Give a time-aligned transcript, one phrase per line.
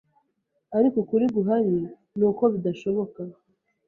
[0.77, 1.75] ariko ukuri guhari
[2.17, 3.19] ni uko bidashoboka